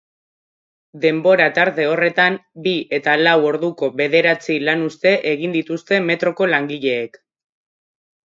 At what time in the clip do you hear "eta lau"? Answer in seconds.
2.99-3.35